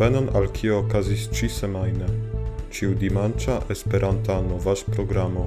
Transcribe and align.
Bonvenon 0.00 0.30
al 0.32 0.46
kio 0.48 0.78
okazis 0.80 1.26
ĉi 1.36 1.48
semajne, 1.52 2.06
ĉiu 2.72 2.94
dimanĉa 2.96 3.58
Esperanta 3.74 4.38
novaĵ-programo. 4.40 5.42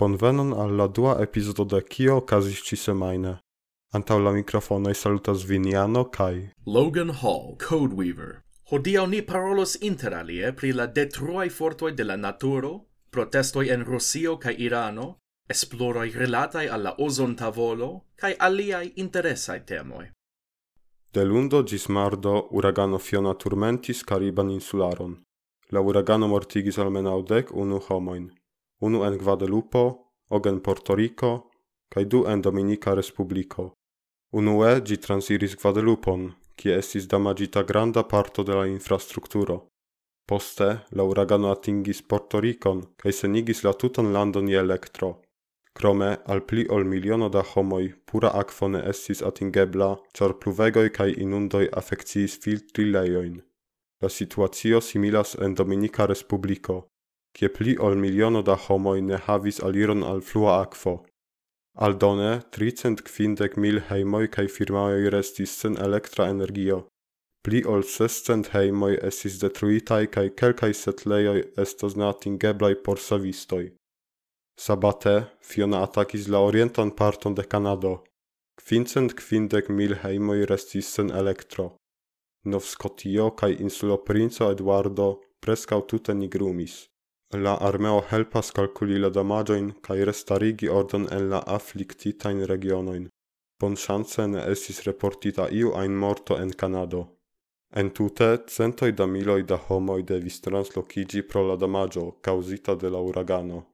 Bonvenon 0.00 0.54
al 0.62 0.72
la 0.78 0.86
dua 0.88 1.18
epizodo 1.26 1.66
de 1.74 1.82
kio 1.94 2.16
okazis 2.22 2.62
ĉi 2.68 2.78
semajne. 2.84 3.34
Antaŭ 3.92 4.18
la 4.24 4.32
mikrofonoj 4.38 4.94
salutas 4.94 5.44
Viniano 5.50 6.06
kaj 6.16 6.32
Logan 6.76 7.12
Hall, 7.20 7.58
Codeweaver. 7.66 8.40
Hodiaŭ 8.72 9.04
ni 9.12 9.20
parolos 9.20 9.76
interalie 9.90 10.54
pri 10.56 10.72
la 10.72 10.86
detruaj 10.86 11.50
fortoj 11.50 11.92
de 11.92 12.08
la 12.08 12.16
naturo, 12.16 12.72
protestoj 13.10 13.68
en 13.76 13.84
Rusio 13.84 14.38
kaj 14.40 14.56
Irano, 14.56 15.18
esploroi 15.46 16.10
relatai 16.10 16.66
alla 16.68 16.94
ozon 16.98 17.34
tavolo 17.34 18.04
cae 18.16 18.34
aliai 18.36 18.92
interesai 18.94 19.64
temoi. 19.64 20.10
De 21.12 21.24
lundo 21.24 21.62
gis 21.62 21.86
mardo 21.86 22.48
uragano 22.50 22.98
Fiona 22.98 23.34
turmentis 23.34 24.02
Cariban 24.04 24.50
insularon. 24.50 25.22
La 25.70 25.80
uragano 25.80 26.26
mortigis 26.28 26.78
almenau 26.78 27.22
dec 27.22 27.52
unu 27.52 27.78
homoin. 27.88 28.32
Unu 28.80 29.04
en 29.04 29.16
Guadalupo, 29.16 30.12
ogen 30.28 30.60
Portorico, 30.60 31.50
cae 31.88 32.04
du 32.04 32.24
en 32.26 32.40
Dominica 32.40 32.94
Respublico. 32.94 33.72
Unue 34.32 34.80
gi 34.82 34.96
transiris 34.98 35.54
Guadalupon, 35.56 36.34
kie 36.56 36.74
estis 36.78 37.06
damagita 37.06 37.62
granda 37.62 38.02
parto 38.02 38.42
de 38.42 38.54
la 38.54 38.66
infrastrukturo. 38.66 39.68
Poste 40.26 40.86
la 40.90 41.04
uragano 41.04 41.50
atingis 41.52 42.02
Portoricon, 42.02 42.82
cae 42.96 43.12
senigis 43.12 43.62
la 43.62 43.72
tutan 43.72 44.12
landon 44.12 44.48
i 44.48 44.54
elektro. 44.54 45.23
Krome 45.74 46.10
al 46.32 46.40
pli 46.46 46.66
ol 46.70 46.84
miliono 46.86 47.28
da 47.28 47.42
homoj 47.42 47.86
pura 48.06 48.30
akvo 48.40 48.68
ne 48.74 48.82
estis 48.90 49.22
atingebla, 49.28 49.88
ĉar 50.16 50.36
pluvegoj 50.42 50.88
kaj 50.98 51.08
inundoj 51.24 51.66
afekciis 51.80 52.38
filtri. 52.44 52.92
La 54.02 54.08
situacio 54.08 54.80
similas 54.80 55.34
en 55.34 55.54
Dominika 55.54 56.06
Respubliko, 56.06 56.76
kie 57.34 57.48
pli 57.48 57.76
ol 57.80 57.98
miliono 57.98 58.42
da 58.42 58.54
homoj 58.54 59.00
ne 59.02 59.18
havis 59.26 59.60
aliron 59.60 60.04
al 60.04 60.20
flua 60.20 60.60
akvo. 60.62 60.94
Aldone, 61.74 62.32
tricent 62.54 63.02
kvindek 63.02 63.56
mil 63.56 63.80
hejmoj 63.88 64.28
kaj 64.34 64.46
firmaoj 64.56 65.10
restis 65.10 65.54
sen 65.60 65.78
elektra 65.86 66.28
energio. 66.30 66.84
Pli 67.42 67.64
ol 67.66 67.82
sescent 67.82 68.52
hejmoj 68.54 68.94
estis 69.08 69.40
detruitaj 69.42 70.04
kaj 70.16 70.28
kelkaj 70.38 70.72
setlejoj 70.82 71.40
estos 71.64 71.96
neatingeblaj 71.98 72.76
por 72.86 73.02
savistoj. 73.06 73.64
Sabate 74.56 75.26
Fiona 75.40 75.82
atakis 75.82 76.28
la 76.28 76.38
orientan 76.38 76.90
parton 76.90 77.34
de 77.34 77.42
Canado. 77.42 78.04
Quincent 78.56 79.14
quindec 79.18 79.68
mil 79.68 79.94
heimoi 80.02 80.46
restis 80.46 80.86
sen 80.94 81.10
elektro. 81.10 81.74
Novskotio 82.46 83.30
cae 83.30 83.56
insulo 83.58 83.96
princo 84.04 84.50
Eduardo 84.52 85.08
prescau 85.40 85.82
tute 85.82 86.14
nigrumis. 86.14 86.86
La 87.32 87.56
armeo 87.56 88.00
helpas 88.10 88.52
calculi 88.52 88.98
la 88.98 89.10
damagioin 89.10 89.72
cae 89.82 90.04
restarigi 90.04 90.68
ordon 90.68 91.08
en 91.10 91.28
la 91.30 91.42
afflictitain 91.56 92.46
regionoin. 92.46 93.08
Bon 93.60 93.74
chance 93.74 94.26
ne 94.26 94.40
estis 94.54 94.84
reportita 94.86 95.48
iu 95.50 95.74
ein 95.74 95.96
morto 95.96 96.38
en 96.38 96.50
Canado. 96.50 97.02
En 97.74 97.90
tute, 97.90 98.44
centoi 98.46 98.92
da 98.92 99.06
miloi 99.06 99.42
da 99.42 99.58
homoi 99.68 100.02
devis 100.02 100.40
translocigi 100.40 101.22
pro 101.22 101.42
la 101.48 101.56
damagio 101.56 102.12
causita 102.22 102.74
de 102.74 102.88
la 102.90 102.98
uragano. 102.98 103.73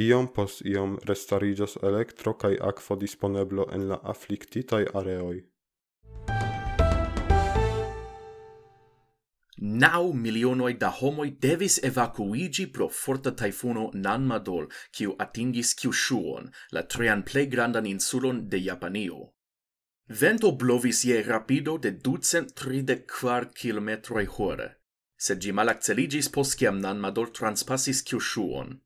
Iom 0.00 0.30
pos 0.32 0.62
iom 0.64 0.94
restariĝas 1.04 1.74
elektro 1.84 2.32
kaj 2.40 2.56
akvo 2.64 2.96
disponeblo 2.96 3.66
en 3.76 3.88
la 3.88 3.98
afliktitaj 4.12 4.86
areoj. 5.00 5.42
Nau 9.82 10.12
milionoi 10.12 10.72
da 10.74 10.88
homoi 10.90 11.30
devis 11.42 11.76
evacuigi 11.84 12.64
pro 12.72 12.88
forta 12.88 13.30
taifuno 13.30 13.90
Nanmadol, 13.94 14.66
kiu 14.90 15.12
atingis 15.18 15.74
Kyushuon, 15.74 16.48
la 16.72 16.82
trean 16.82 17.22
plej 17.22 17.46
grandan 17.52 17.86
insulon 17.86 18.48
de 18.48 18.58
Japanio. 18.58 19.28
Vento 20.08 20.52
blovis 20.52 21.04
je 21.04 21.22
rapido 21.22 21.76
de 21.78 21.92
234 21.92 23.52
km 23.60 23.90
hore, 24.38 24.68
sed 25.16 25.38
gi 25.38 25.52
malacceligis 25.52 26.28
post 26.28 26.58
kiam 26.58 26.80
Nan 26.80 26.98
Kyushuon. 26.98 28.80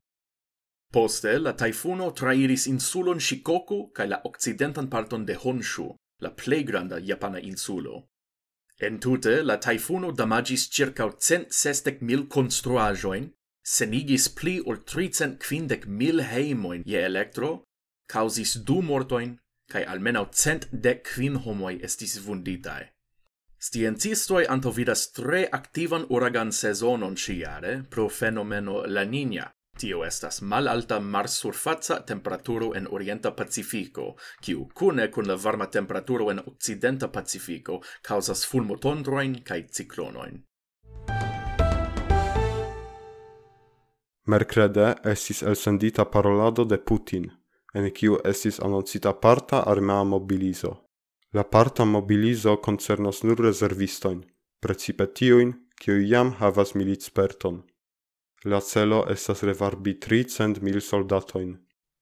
Poste 0.93 1.39
la 1.39 1.51
taifuno 1.53 2.11
trairis 2.15 2.67
insulon 2.67 3.19
Shikoku 3.19 3.91
kai 3.93 4.07
la 4.07 4.21
occidentan 4.23 4.87
parton 4.89 5.25
de 5.25 5.35
Honshu, 5.35 5.89
la 6.21 6.29
plei 6.29 6.63
granda 6.63 6.99
japana 6.99 7.39
insulo. 7.39 8.05
En 8.79 8.99
tute, 8.99 9.43
la 9.43 9.57
taifuno 9.57 10.11
damagis 10.11 10.69
circa 10.69 11.09
160 11.09 12.01
mil 12.01 12.27
construajoin, 12.27 13.31
senigis 13.63 14.29
pli 14.29 14.61
ol 14.65 14.77
350 14.85 15.87
mil 15.87 16.21
heimoin 16.21 16.83
je 16.85 17.01
elektro, 17.03 17.63
causis 18.07 18.55
du 18.63 18.81
mortojn 18.81 19.35
kaj 19.67 19.83
almenaŭ 19.93 20.29
115 20.31 21.41
homoj 21.43 21.73
estis 21.83 22.15
vunditae. 22.23 22.93
Sciencistoj 23.59 24.45
antovidas 24.53 25.09
tre 25.11 25.47
aktivan 25.51 26.05
uragan 26.13 26.53
sezonon 26.53 27.17
ciare 27.17 27.81
pro 27.89 28.07
fenomeno 28.07 28.83
La 28.85 29.03
Niña, 29.03 29.49
Tio 29.77 30.03
estas 30.03 30.41
malalta 30.41 30.99
marsurfaca 30.99 31.99
temperaturo 32.05 32.71
en 32.75 32.87
Orienta 32.89 33.31
Pacifico, 33.31 34.15
kiu 34.41 34.65
kune 34.73 35.11
kun 35.11 35.27
la 35.27 35.35
varma 35.35 35.67
temperaturo 35.69 36.31
en 36.31 36.39
Occidenta 36.39 37.07
Pacifico 37.07 37.81
causas 38.01 38.45
fulmotondroin 38.45 39.43
kaj 39.43 39.67
ciclonoin. 39.71 40.41
Mercrede 44.25 44.95
estis 45.05 45.43
elsendita 45.43 46.05
parolado 46.05 46.65
de 46.65 46.77
Putin, 46.77 47.29
en 47.73 47.91
kiu 47.91 48.17
estis 48.25 48.59
anoncita 48.59 49.13
parta 49.13 49.59
armea 49.59 50.03
mobilizo. 50.03 50.75
La 51.33 51.43
parta 51.43 51.85
mobilizo 51.85 52.57
koncernas 52.57 53.23
nur 53.23 53.39
reservistoin, 53.39 54.25
precipe 54.59 55.07
tiuin, 55.07 55.53
kiu 55.81 56.01
jam 56.01 56.33
havas 56.39 56.73
militsperton. 56.75 57.66
La 58.45 58.59
celo 58.61 59.05
estas 59.09 59.43
revarbi 59.43 59.99
tri 59.99 60.23
cent 60.29 60.61
mil 60.61 60.81
soldatoin. 60.81 61.57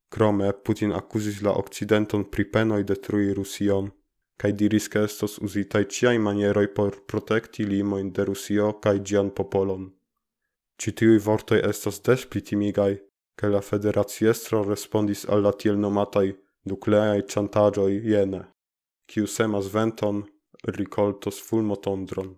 Krome 0.10 0.52
Putin 0.64 0.92
akuzis 0.92 1.42
la 1.42 1.52
Occidenton 1.52 2.26
pripenoi 2.32 2.84
detrui 2.84 3.34
Rusion, 3.34 3.92
kaj 4.38 4.52
diris 4.52 4.88
ke 4.92 5.06
estos 5.08 5.40
uzitaj 5.40 5.86
ciai 5.96 6.20
manieroi 6.20 6.68
por 6.76 7.00
protekti 7.08 7.64
limoin 7.64 8.12
de 8.12 8.26
Rusio 8.26 8.74
kaj 8.84 9.00
gian 9.00 9.32
popolon. 9.32 9.92
Citiui 10.78 11.20
vortoi 11.20 11.60
estos 11.60 11.96
estas 11.96 12.02
des 12.06 12.26
pli 12.26 12.42
timigaj, 12.42 12.94
ke 13.40 13.48
la 13.48 13.62
federaciestro 13.62 14.64
respondis 14.64 15.26
alla 15.26 15.52
tiel 15.52 15.80
nomatai 15.80 16.36
nukleaj 16.68 17.22
chantagioi 17.32 18.02
jene, 18.12 18.42
kiu 19.08 19.28
semas 19.28 19.72
venton, 19.74 20.24
ricoltos 20.78 21.40
fulmotondron. 21.48 22.36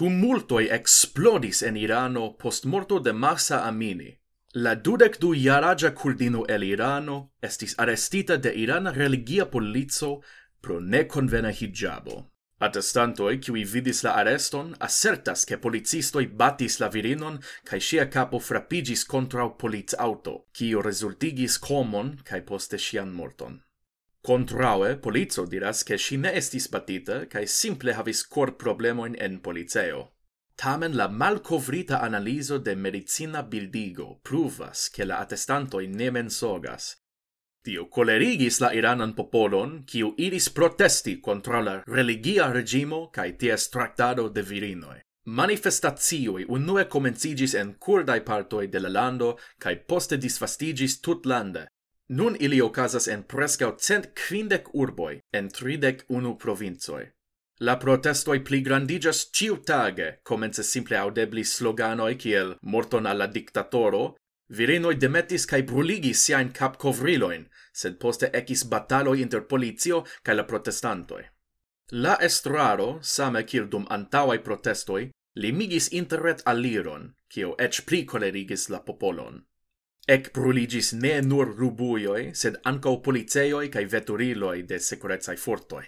Tumultoi 0.00 0.70
explodis 0.72 1.58
en 1.68 1.76
Irano 1.76 2.30
post 2.40 2.64
morto 2.64 2.98
de 3.04 3.12
Massa 3.12 3.58
Amini. 3.66 4.08
La 4.54 4.72
dudek 4.74 5.18
du 5.20 5.34
jaragia 5.36 5.90
kurdino 5.92 6.46
el 6.48 6.64
Irano 6.64 7.16
estis 7.44 7.74
arestita 7.76 8.38
de 8.40 8.54
Irana 8.62 8.94
religia 8.96 9.44
polizo 9.44 10.22
pro 10.62 10.80
neconvena 10.80 11.52
hijabo. 11.52 12.16
Attestantoi, 12.64 13.42
qui 13.44 13.66
vidis 13.74 14.00
la 14.02 14.16
areston, 14.22 14.72
assertas 14.80 15.44
che 15.44 15.58
policistoi 15.58 16.26
batis 16.28 16.80
la 16.80 16.88
virinon 16.88 17.36
cae 17.68 17.80
sia 17.80 18.08
capo 18.08 18.40
frappigis 18.40 19.04
contra 19.04 19.50
poliz 19.50 19.92
auto, 19.98 20.46
cio 20.56 20.80
resultigis 20.80 21.58
comon 21.58 22.16
cae 22.24 22.40
poste 22.40 22.78
sian 22.78 23.12
morton. 23.12 23.60
Contraue, 24.22 24.96
polizo 24.96 25.46
diras 25.46 25.82
che 25.82 25.96
si 25.96 26.16
ne 26.16 26.34
estis 26.36 26.68
batita, 26.68 27.26
cae 27.26 27.46
simple 27.46 27.94
havis 27.94 28.26
cor 28.28 28.56
problemoin 28.56 29.14
en 29.18 29.40
policeo. 29.40 30.12
Tamen 30.56 30.94
la 30.94 31.08
malcovrita 31.08 32.02
analiso 32.02 32.58
de 32.58 32.74
medicina 32.74 33.42
bildigo 33.42 34.20
pruvas 34.22 34.90
che 34.90 35.04
la 35.04 35.20
attestantoi 35.20 35.86
ne 35.86 36.10
mensogas. 36.10 36.98
Tio 37.64 37.88
colerigis 37.88 38.60
la 38.60 38.72
iranan 38.72 39.14
popolon, 39.14 39.84
kiu 39.86 40.12
iris 40.18 40.50
protesti 40.50 41.18
contra 41.20 41.62
la 41.62 41.82
religia 41.86 42.50
regimo 42.52 43.08
cae 43.08 43.32
ties 43.36 43.68
tractado 43.70 44.28
de 44.28 44.42
virinoi. 44.42 45.00
Manifestazioi 45.24 46.44
unue 46.48 46.86
comencigis 46.88 47.54
en 47.54 47.74
kurdai 47.78 48.20
partoi 48.20 48.68
de 48.68 48.80
la 48.80 48.88
lando 48.88 49.38
cae 49.58 49.76
poste 49.76 50.16
disfastigis 50.16 51.00
tut 51.00 51.24
lande, 51.24 51.68
Nun 52.12 52.36
ili 52.40 52.60
ocasas 52.60 53.06
en 53.08 53.22
prescau 53.22 53.76
cent 53.78 54.06
quindec 54.18 54.68
urboi, 54.74 55.20
en 55.32 55.48
tridec 55.48 56.00
unu 56.08 56.32
provincoi. 56.38 57.04
La 57.60 57.76
protestoi 57.78 58.40
pli 58.40 58.58
grandigas 58.66 59.20
ciu 59.30 59.60
tage, 59.66 60.08
comence 60.22 60.62
simple 60.62 60.98
audebli 60.98 61.44
sloganoi 61.44 62.16
kiel 62.16 62.56
morton 62.62 63.06
alla 63.06 63.26
dictatoro, 63.26 64.16
virinoi 64.56 64.96
demetis 64.98 65.46
cae 65.46 65.62
bruligis 65.62 66.24
siain 66.24 66.50
cap 66.52 66.78
covriloin, 66.82 67.44
sed 67.72 68.00
poste 68.02 68.30
ecis 68.40 68.64
bataloi 68.64 69.20
inter 69.22 69.44
polizio 69.46 70.02
cae 70.24 70.34
la 70.34 70.44
protestantoi. 70.44 71.22
La 71.92 72.16
estraro, 72.18 72.98
same 73.02 73.44
kiel 73.44 73.68
dum 73.70 73.86
antauai 73.90 74.40
protestoi, 74.42 75.10
limigis 75.36 75.92
interret 75.92 76.42
aliron, 76.46 77.06
cio 77.30 77.54
ec 77.58 77.84
pli 77.86 78.02
colerigis 78.04 78.66
la 78.74 78.82
popolon. 78.82 79.44
Ec 80.10 80.32
bruligis 80.34 80.88
ne 80.92 81.20
nur 81.22 81.52
rubuioi, 81.58 82.32
sed 82.34 82.56
ancau 82.66 82.96
policeioi 83.04 83.68
cae 83.70 83.86
veturiloi 83.92 84.64
de 84.66 84.78
securezae 84.82 85.36
fortoi. 85.38 85.84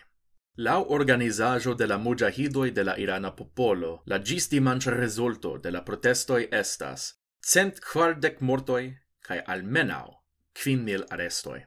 Lau 0.63 0.85
organizajo 0.97 1.75
de 1.75 1.89
la 1.91 1.97
mujahidoi 1.99 2.71
de 2.71 2.85
la 2.85 2.95
Irana 3.03 3.33
popolo, 3.35 3.91
la 4.07 4.21
gisti 4.21 4.61
manch 4.61 4.87
resulto 4.87 5.57
de 5.59 5.73
la 5.75 5.83
protestoi 5.83 6.47
estas 6.53 7.09
cent 7.41 7.81
quardec 7.81 8.39
mortoi 8.41 8.95
cae 9.27 9.43
almenau 9.57 10.15
quin 10.55 10.85
mil 10.87 11.03
arestoi. 11.11 11.59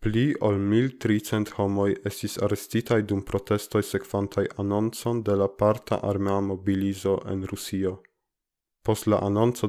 Pli 0.00 0.26
ol 0.40 0.56
mil 0.72 0.92
tricent 0.96 1.52
homoi 1.58 1.92
estis 2.08 2.40
arrestitai 2.40 3.02
dum 3.02 3.20
protestoi 3.22 3.84
sequantai 3.84 4.48
anoncon 4.56 5.22
de 5.22 5.36
la 5.36 5.48
parta 5.48 6.00
armea 6.00 6.40
mobilizo 6.40 7.20
en 7.28 7.44
Rusio. 7.44 7.98
pos 8.86 9.06
la 9.06 9.18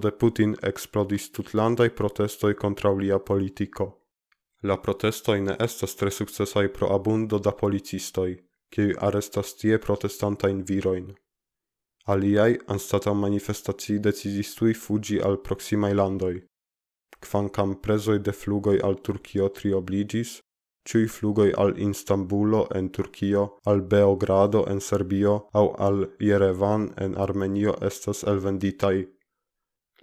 de 0.04 0.12
Putin 0.12 0.56
eksplodis 0.70 1.32
tutlandaj 1.36 1.90
protestoj 2.00 2.54
kontraŭ 2.64 2.94
lia 2.98 3.18
politiko. 3.20 3.86
La 4.64 4.78
protestoj 4.78 5.38
ne 5.42 5.56
estas 5.68 5.96
tre 5.96 6.12
sukcesaj 6.12 6.68
pro 6.74 6.88
abundo 6.96 7.40
da 7.40 7.52
policistoj, 7.52 8.38
kiuj 8.70 8.94
arestas 9.08 9.56
tie 9.56 9.80
protestantajn 9.86 10.62
virojn. 10.70 11.08
Aliaj 12.14 12.58
anstataŭ 12.74 13.14
manifestacioj 13.24 14.00
decidis 14.08 14.54
tuj 14.56 14.74
fuĝi 14.84 15.18
al 15.30 15.42
proksimaj 15.48 15.94
landoj. 15.94 16.36
Kvankam 17.20 17.74
prezoj 17.82 18.20
de 18.20 18.32
flugoj 18.32 18.78
al 18.90 19.02
Turkio 19.08 19.50
triobliĝis, 19.50 20.38
ciui 20.88 21.08
flugoi 21.08 21.52
al 21.52 21.74
Istanbulo 21.78 22.68
en 22.76 22.90
Turkio, 22.90 23.58
al 23.66 23.82
Beogrado 23.82 24.66
en 24.72 24.80
Serbio 24.80 25.50
au 25.52 25.74
al 25.78 26.08
Yerevan 26.20 26.94
en 26.98 27.18
Armenio 27.18 27.76
estas 27.82 28.24
elvenditai. 28.24 29.08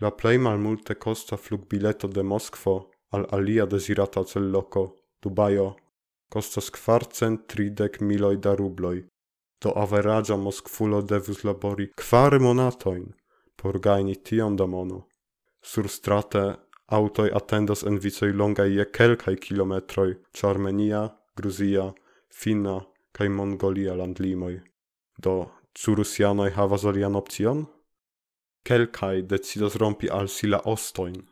La 0.00 0.10
plej 0.10 0.38
malmulte 0.38 0.94
costa 0.94 1.36
flugbileto 1.36 2.08
de 2.08 2.22
Moskvo 2.22 2.90
al 3.12 3.26
alia 3.30 3.64
desirata 3.66 4.24
cel 4.24 4.50
loco, 4.50 4.84
Dubaio, 5.22 5.76
costas 6.28 6.70
kvarcent 6.70 7.46
tridec 7.48 8.00
miloi 8.00 8.36
da 8.36 8.54
rubloj. 8.54 9.04
Do 9.62 9.72
averagia 9.84 10.36
Moskvulo 10.36 11.00
devus 11.02 11.44
labori 11.44 11.86
kvar 11.96 12.38
monatoin 12.40 13.06
por 13.56 13.78
gaini 13.78 14.16
tion 14.16 14.56
da 14.56 14.66
mono. 14.66 15.06
Surstrate 15.62 16.44
aŭtoj 16.92 17.30
atendas 17.40 17.82
en 17.88 17.98
vicoj 17.98 18.32
longaj 18.32 18.68
je 18.76 18.84
kelkaj 18.98 19.36
kilometroj, 19.46 20.10
ĉu 20.36 20.48
Armenia, 20.48 21.08
Gruzia, 21.36 21.92
Finna 22.30 22.80
kaj 23.12 23.28
Mongolia 23.28 23.94
landlimoj. 23.94 24.54
Do 25.18 25.34
ĉu 25.78 25.94
rusianoj 26.00 26.50
havas 26.56 26.84
alian 26.84 27.16
opcion? 27.16 27.64
Kelkaj 28.66 29.22
decidas 29.30 29.76
rompi 29.76 30.10
al 30.10 30.28
si 30.28 30.50
la 30.50 30.60
ostojn. 30.64 31.22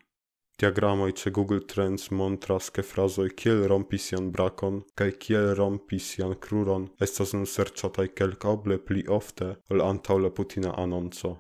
Diagramoj 0.63 1.13
ĉe 1.19 1.31
Google 1.37 1.65
Trends 1.67 2.11
montras 2.15 2.69
ke 2.71 2.85
frazoj 2.87 3.29
kiel 3.43 3.65
rompi 3.71 3.99
sian 3.99 4.29
brakon 4.35 4.83
kaj 5.01 5.09
kiel 5.25 5.55
rompi 5.59 5.99
sian 5.99 6.35
kruron 6.45 6.85
estas 7.07 7.33
nun 7.35 7.49
serĉataj 7.55 8.07
kelkable 8.21 8.79
pli 8.79 9.03
ofte 9.17 9.49
ol 9.71 9.83
antaŭ 9.87 10.19
la 10.25 10.31
putina 10.37 10.75
anonco. 10.85 11.33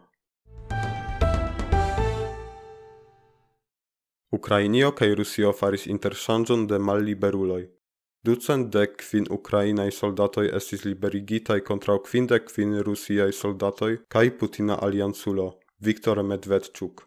Ukrainio 4.32 4.90
kaj 4.98 5.14
Rusio 5.18 5.52
faris 5.52 5.82
interŝanĝon 5.94 6.66
de 6.68 6.78
malliberuloj. 6.88 7.62
Ducent 8.24 8.70
dek 8.74 8.94
kvin 9.02 9.26
ukrainaj 9.36 9.90
soldatoj 9.96 10.46
estis 10.58 10.84
liberigitaj 10.86 11.58
kontraŭ 11.68 11.98
kvindek 12.06 12.46
kvin 12.52 12.72
rusiaj 12.86 13.32
soldatoj 13.40 13.90
kaj 14.14 14.30
Putina 14.38 14.78
alianculo 14.86 15.48
Viktor 15.88 16.22
Medvedchuk. 16.22 17.04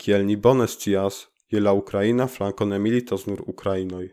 Kiel 0.00 0.26
ni 0.26 0.36
bone 0.36 0.66
scias, 0.66 1.28
je 1.52 1.60
la 1.60 1.72
ukraina 1.72 2.26
flanko 2.26 2.64
ne 2.64 2.78
militos 2.78 3.26
nur 3.26 3.44
ukrainoj. 3.54 4.08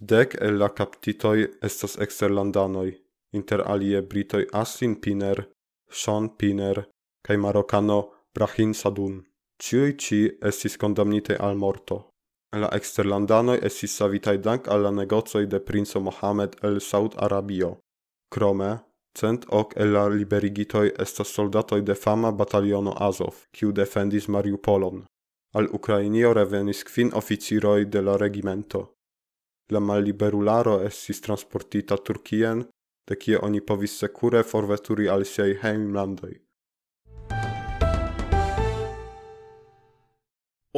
Dek 0.00 0.38
el 0.40 0.58
la 0.62 0.68
kaptitoj 0.80 1.48
estas 1.68 1.98
eksterlandanoj, 2.04 2.90
inter 3.32 3.66
alie 3.66 4.02
britoj 4.02 4.46
Aslin 4.52 5.00
Piner, 5.00 5.44
Sean 5.90 6.36
Piner 6.38 6.86
kaj 7.26 7.36
marokano 7.36 8.04
Brahim 8.34 8.74
Sadun. 8.74 9.27
Ciui 9.58 9.96
ci 9.98 10.38
estis 10.40 10.76
condamnite 10.76 11.36
al 11.36 11.56
morto. 11.56 11.96
La 12.56 12.68
exterlandanoi 12.72 13.58
estis 13.68 13.96
savitai 13.98 14.38
dank 14.38 14.68
alla 14.68 14.90
negozoi 14.90 15.46
de 15.46 15.60
princo 15.60 16.00
Mohamed 16.00 16.54
el 16.62 16.80
Saud-Arabio. 16.80 17.80
Krome, 18.30 18.70
cent 19.18 19.44
ok 19.48 19.74
el 19.76 19.90
la 19.92 20.08
liberigitoi 20.08 20.92
estas 21.04 21.28
soldatoi 21.34 21.82
de 21.82 21.94
fama 21.94 22.30
bataliono 22.30 22.92
Azov, 23.08 23.34
kiu 23.50 23.72
defendis 23.72 24.28
Mariupolon. 24.28 25.04
Al 25.54 25.66
Ukrainio 25.72 26.32
revenis 26.32 26.84
quin 26.84 27.10
oficiroj 27.12 27.84
de 27.90 28.00
la 28.02 28.16
regimento. 28.16 28.94
La 29.72 29.80
malliberularo 29.80 30.80
estis 30.86 31.20
transportita 31.20 31.96
Turkien, 31.96 32.66
de 33.08 33.16
kie 33.16 33.38
oni 33.42 33.60
povis 33.60 33.98
secure 33.98 34.42
forveturi 34.44 35.08
al 35.08 35.24
siei 35.24 35.58
heimlandoi. 35.62 36.47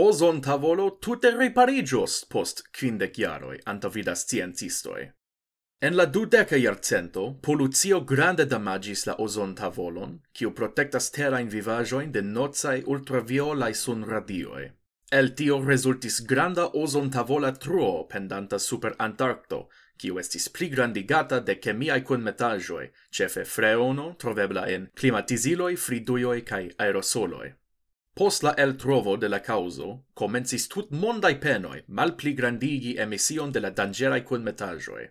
ozon 0.01 0.41
tavolo 0.41 0.91
tute 0.91 1.31
riparigios 1.31 2.25
post 2.25 2.63
quindec 2.73 3.19
jaroi, 3.19 3.59
antavidas 3.67 4.25
sciencistoi. 4.25 5.11
En 5.83 5.97
la 5.97 6.07
dudeca 6.07 6.57
iarcento, 6.57 7.25
poluzio 7.43 8.01
grande 8.13 8.47
damagis 8.47 9.05
la 9.07 9.15
ozon 9.19 9.55
tavolon, 9.55 10.15
quiu 10.33 10.55
protectas 10.55 11.11
terrain 11.11 11.49
vivajoin 11.49 12.13
de 12.13 12.23
nozai 12.23 12.83
ultraviolai 12.87 13.75
sunradioi. 13.75 14.71
El 15.13 15.35
tio 15.35 15.61
resultis 15.61 16.21
granda 16.33 16.71
ozon 16.73 17.11
tavola 17.11 17.53
truo 17.53 18.07
pendanta 18.09 18.59
super 18.59 18.97
Antarcto, 18.99 19.67
quiu 20.01 20.19
estis 20.19 20.49
pli 20.49 20.71
grandigata 20.73 21.45
de 21.45 21.61
chemiae 21.61 22.01
cun 22.01 22.25
metajoi, 22.25 22.89
cefe 23.13 23.45
freono, 23.45 24.15
trovebla 24.17 24.69
en 24.69 24.89
climatiziloi, 24.97 25.75
friduioi 25.77 26.41
cae 26.43 26.71
aerosoloi. 26.79 27.60
Post 28.21 28.43
la 28.43 28.51
el 28.59 28.75
trovo 28.77 29.17
de 29.17 29.29
la 29.29 29.39
causo, 29.41 29.87
comencis 30.13 30.67
tut 30.69 30.91
mondai 30.93 31.39
penoi 31.41 31.79
mal 31.99 32.11
pli 32.21 32.35
grandigi 32.37 32.91
emission 33.01 33.53
de 33.53 33.63
la 33.65 33.71
dangerai 33.71 34.21
cun 34.29 34.45
metajoi. 34.45 35.07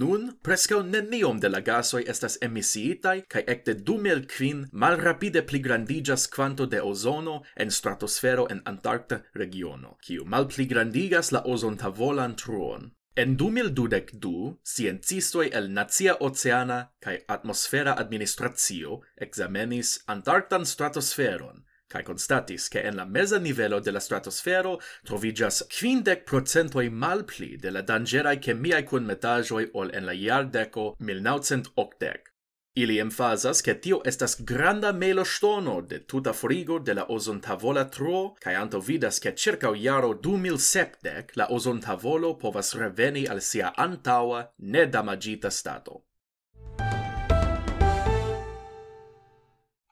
Nun, 0.00 0.24
prescau 0.40 0.80
neniom 0.82 1.36
de 1.42 1.50
la 1.50 1.60
gasoi 1.60 2.00
estas 2.14 2.38
emisiitai, 2.40 3.26
cae 3.28 3.44
ecte 3.46 3.74
2005 3.74 4.72
mal 4.72 4.96
rapide 4.96 5.42
pli 5.42 5.60
grandigas 5.60 6.26
quanto 6.28 6.64
de 6.64 6.80
ozono 6.80 7.42
en 7.56 7.70
stratosfero 7.70 8.48
en 8.48 8.62
Antarcta 8.64 9.20
regiono, 9.34 9.98
kiu 10.00 10.24
mal 10.24 10.48
pli 10.48 10.64
grandigas 10.64 11.32
la 11.36 11.44
ozon 11.44 11.76
tavolan 11.76 12.36
truon. 12.36 12.94
En 13.16 13.36
2012, 13.36 14.56
sciencistoi 14.64 15.50
el 15.52 15.74
Nazia 15.74 16.16
Oceana 16.20 16.86
cae 17.04 17.20
Atmosfera 17.28 17.98
Administratio 18.00 19.02
examenis 19.16 19.98
Antarctan 20.06 20.64
stratosferon, 20.64 21.66
kai 21.90 22.02
constatis 22.06 22.68
che 22.70 22.82
en 22.86 22.96
la 22.96 23.04
mesa 23.04 23.38
nivelo 23.38 23.80
de 23.80 23.90
la 23.90 24.00
stratosfero 24.00 24.78
trovigas 25.04 25.64
quindec 25.68 26.24
procentoi 26.24 26.88
malpli 26.90 27.56
de 27.56 27.70
la 27.70 27.82
dangerai 27.82 28.38
chemiai 28.38 28.84
cun 28.84 29.06
metajoi 29.06 29.70
ol 29.74 29.90
en 29.92 30.06
la 30.06 30.12
iardeco 30.12 30.94
1980. 30.98 32.30
Ili 32.74 32.98
emfasas 32.98 33.60
che 33.62 33.74
tio 33.80 34.00
estas 34.04 34.36
granda 34.44 34.92
melostono 34.92 35.80
de 35.80 35.98
tuta 36.06 36.32
forigo 36.32 36.78
de 36.78 36.94
la 36.94 37.04
ozontavola 37.08 37.84
tro, 37.88 38.36
cae 38.38 38.54
anto 38.54 38.80
vidas 38.80 39.18
che 39.18 39.34
circa 39.34 39.74
iaro 39.74 40.14
2070 40.14 41.34
la 41.34 41.48
ozontavolo 41.50 42.36
povas 42.36 42.74
reveni 42.74 43.26
al 43.26 43.42
sia 43.42 43.74
antaua, 43.74 44.52
nedamagita 44.58 45.50
stato. 45.50 46.09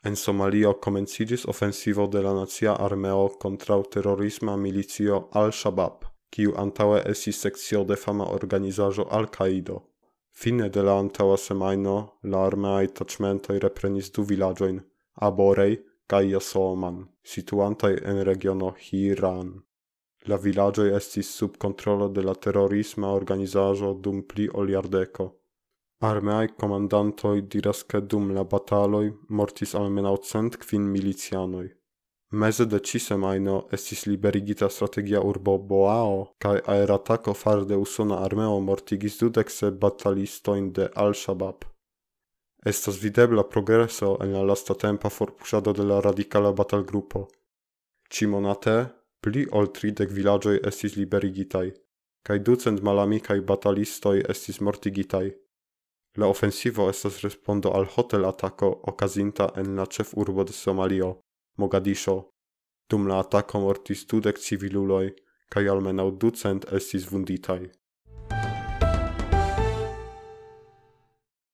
En 0.05 0.17
Somalio 0.17 0.75
comencidis 0.81 1.45
offensivo 1.47 2.07
de 2.07 2.23
la 2.23 2.33
nazia 2.33 2.73
armeo 2.73 3.28
contra 3.40 3.83
terrorisma 3.83 4.57
milicio 4.57 5.28
Al-Shabaab, 5.33 6.05
kiu 6.31 6.55
antaue 6.57 7.02
esi 7.11 7.33
sekcio 7.33 7.85
de 7.85 7.97
fama 7.97 8.25
organizajo 8.25 9.09
Al-Qaido. 9.11 9.83
Fine 10.31 10.69
de 10.71 10.83
la 10.83 10.99
antaua 10.99 11.37
semaino, 11.37 11.97
la 12.23 12.45
armeai 12.47 12.88
tachmentoi 12.88 13.59
reprenis 13.59 14.12
du 14.12 14.23
villagioin, 14.23 14.78
Aborei, 15.21 15.78
kai 16.07 16.31
Yasoman, 16.31 17.09
situantai 17.25 17.97
en 18.05 18.23
regiono 18.25 18.75
Hiran. 18.78 19.50
La 20.26 20.37
villagioi 20.37 20.95
estis 20.95 21.28
sub 21.35 21.59
controllo 21.59 22.09
de 22.09 22.23
la 22.23 22.35
terrorisma 22.35 23.11
organizajo 23.12 23.95
dum 23.95 24.23
pli 24.23 24.49
oliardeco. 24.52 25.26
Armeaj 26.00 26.49
komandantoj 26.55 27.40
diras 27.52 27.83
che 27.83 28.00
dum 28.00 28.31
la 28.31 28.45
bataloj 28.45 29.07
mortis 29.28 29.75
almenau 29.75 30.19
cent 30.23 30.57
quin 30.57 30.85
milicianoj. 30.95 31.67
Mese 32.31 32.67
de 32.67 32.78
cisemaino 32.78 33.57
estis 33.73 34.05
liberigita 34.07 34.69
strategia 34.69 35.21
urbo 35.21 35.57
Boao 35.59 36.21
kaj 36.38 36.61
aeratako 36.75 37.35
far 37.35 37.64
de 37.64 37.76
usona 37.76 38.19
armeo 38.26 38.61
mortigis 38.61 39.19
dudek 39.19 39.50
batalistoin 39.81 40.73
de 40.73 40.88
Al-Shabaab. 40.95 41.64
Estas 42.64 43.02
videbla 43.02 43.43
progreso 43.43 44.19
en 44.23 44.33
la 44.33 44.43
lasta 44.43 44.75
tempa 44.75 45.09
forpuŝado 45.09 45.73
de 45.73 45.83
la 45.83 46.00
radikala 46.00 46.52
batalgrupo. 46.52 47.26
Cimonate, 48.09 48.87
pli 49.21 49.47
ol 49.50 49.73
tridec 49.73 50.11
villagioi 50.12 50.61
estis 50.62 50.95
liberigitaj 50.95 51.73
kaj 52.23 52.38
ducent 52.38 52.83
malamikaj 52.83 53.40
batalistoj 53.40 54.19
estis 54.28 54.61
mortigitaj. 54.61 55.26
La 56.17 56.27
ofensivo 56.27 56.88
estas 56.91 57.21
respondo 57.23 57.73
al 57.79 57.87
hotel-atako 57.97 58.71
okazinta 58.93 59.53
en 59.57 59.77
la 59.77 59.87
ĉefurbo 59.87 60.45
de 60.45 60.53
Somalio, 60.53 61.11
Mogadisho. 61.57 62.17
Dum 62.91 63.07
la 63.07 63.19
atako 63.21 63.61
mortis 63.61 64.07
dudek 64.07 64.38
civiluloj 64.38 65.11
kaj 65.53 65.69
almenaŭ 65.75 66.11
ducent 66.25 66.65
estis 66.79 67.11
vunditaj. 67.11 67.61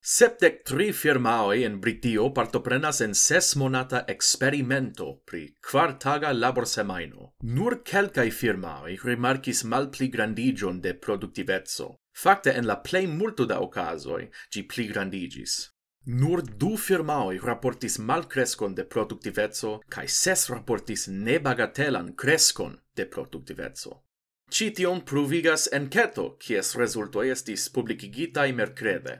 Septec 0.05 0.59
tri 0.69 0.91
firmaoi 0.93 1.63
en 1.65 1.79
Britio 1.81 2.27
partoprenas 2.37 3.01
en 3.01 3.15
sesmonata 3.17 4.03
eksperimento 4.15 5.07
pri 5.25 5.47
kvartaga 5.65 6.33
laborsemajno. 6.33 7.31
Nur 7.57 7.79
kelkaj 7.83 8.31
firmaoj 8.31 8.99
mal 9.05 9.41
malpli 9.65 10.09
grandigion 10.09 10.81
de 10.81 10.93
produktiveco. 10.95 12.04
Fakte 12.23 12.53
en 12.53 12.67
la 12.67 12.77
plej 12.83 13.07
multo 13.11 13.47
da 13.47 13.61
okazoj 13.61 14.31
ĝi 14.55 14.67
grandigis. 14.93 15.71
Nur 16.07 16.43
du 16.43 16.77
firmaoj 16.77 17.39
raportis 17.43 17.99
malkreskon 17.99 18.75
de 18.75 18.85
produktiveco 18.85 19.81
kaj 19.89 20.07
ses 20.09 20.49
raportis 20.51 21.07
nebagatelan 21.09 22.15
kreskon 22.15 22.79
de 22.97 23.07
produktiveco. 23.07 24.03
Ĉi 24.51 24.67
tion 24.77 25.01
pruvigas 25.01 25.69
enketo, 25.73 26.37
kies 26.39 26.75
rezultoj 26.77 27.31
estis 27.31 27.69
publikigitaj 27.69 28.53
merkrede. 28.53 29.15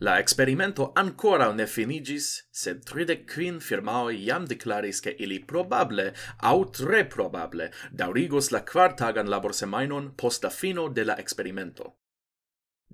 La 0.00 0.14
experimento 0.20 0.92
ancora 0.96 1.52
ne 1.52 1.66
finigis, 1.66 2.28
sed 2.50 2.84
tridec 2.86 3.26
quin 3.34 3.60
firmao 3.60 4.10
iam 4.10 4.46
deklaris 4.46 5.00
ke 5.00 5.16
ili 5.18 5.40
probable 5.52 6.12
au 6.52 6.64
tre 6.78 7.04
probable 7.16 7.70
daurigos 7.92 8.50
la 8.52 8.64
quartagan 8.72 9.30
labor 9.30 9.54
semainon 9.54 10.14
post 10.16 10.44
la 10.44 10.50
fino 10.50 10.88
de 10.88 11.04
la 11.04 11.18
experimento. 11.18 11.92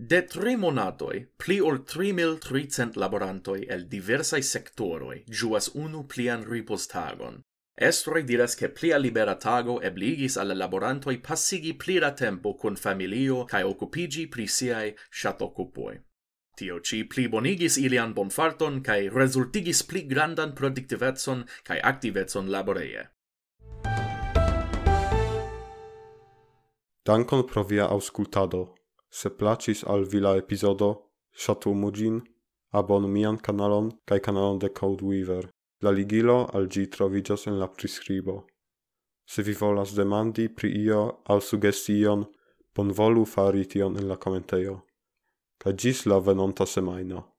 De 0.03 0.23
tri 0.25 0.55
monatoi, 0.57 1.27
pli 1.37 1.59
ol 1.61 1.83
3.300 1.85 2.97
laborantoi 2.97 3.67
el 3.69 3.83
diversai 3.87 4.41
sectoroi 4.41 5.19
giuas 5.29 5.67
unu 5.75 6.07
plian 6.09 6.41
ripostagon. 6.49 7.43
Estroi 7.77 8.25
diras 8.25 8.55
che 8.55 8.71
plia 8.71 8.97
libera 8.97 9.35
tago 9.37 9.79
ebligis 9.83 10.39
alle 10.39 10.55
laborantoi 10.55 11.19
passigi 11.19 11.75
plira 11.75 12.13
tempo 12.13 12.55
con 12.55 12.77
familio 12.77 13.45
cae 13.45 13.63
occupigi 13.63 14.27
pri 14.27 14.47
siae 14.47 14.97
shatoccupoi. 15.11 16.01
Tio 16.57 16.81
ci 16.81 17.05
pli 17.05 17.29
bonigis 17.29 17.77
ilian 17.77 18.15
bonfarton 18.15 18.81
cae 18.81 19.11
resultigis 19.13 19.85
pli 19.85 20.07
grandan 20.07 20.55
productivetson 20.55 21.45
cae 21.63 21.79
activetson 21.79 22.49
laboreie. 22.49 23.11
Dankon 27.05 27.45
pro 27.45 27.65
via 27.65 27.85
auscultado. 27.85 28.80
Se 29.11 29.31
placis 29.31 29.85
al 29.85 30.05
vila 30.05 30.37
episodo, 30.37 30.91
epizodo, 30.91 31.11
ŝatumu 31.35 31.91
ĝin, 31.95 32.21
abonu 32.73 33.09
mian 33.09 33.39
kanalon 33.39 33.91
kaj 34.07 34.21
kanalon 34.27 34.59
de 34.59 34.69
Codeweaver. 34.69 35.49
La 35.83 35.91
ligilo 35.91 36.47
al 36.53 36.69
gi 36.69 36.87
trovigas 36.91 37.47
en 37.47 37.59
la 37.59 37.69
prescribo. 37.69 38.47
Se 39.25 39.43
vi 39.43 39.55
volas 39.55 39.95
demandi 39.95 40.49
pri 40.49 40.69
io 40.85 41.23
al 41.25 41.41
sugestion, 41.41 42.27
bonvolu 42.75 43.25
fari 43.25 43.65
tion 43.65 43.97
en 43.97 44.09
la 44.09 44.17
komentejo. 44.17 44.81
Kaj 45.63 45.73
gis 45.73 46.07
la 46.07 46.19
venonta 46.19 46.67
semajno. 46.67 47.30